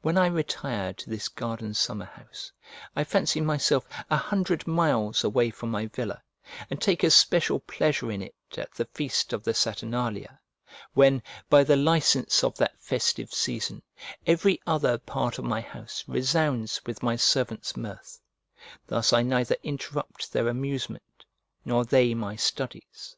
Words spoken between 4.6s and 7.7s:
miles away from my villa, and take especial